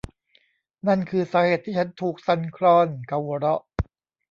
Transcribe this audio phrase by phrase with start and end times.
[0.87, 3.61] นั่นคือสาเหตุที่ฉันถูกสั่นคลอนเขาหัวเราะ